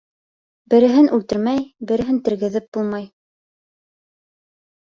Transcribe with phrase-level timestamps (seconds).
[0.73, 1.61] Береһен үлтермәй,
[1.93, 3.07] береһен тергеҙеп булмай.